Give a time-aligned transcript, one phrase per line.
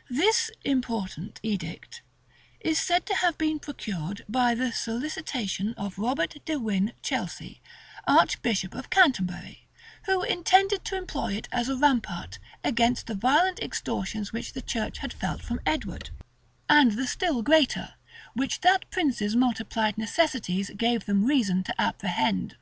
[0.00, 2.02] [*] This important edict
[2.60, 7.62] is said to have been procured by the solicitation of Robert de Win chelsey,
[8.06, 9.68] archbishop of Canterbury,
[10.04, 14.98] who intended to employ it as a rampart against the violent extortions which the church
[14.98, 16.10] had felt from Edward,
[16.68, 17.94] and the still greater,
[18.34, 22.54] which that prince's multiplied necessities gave them reason to apprehend.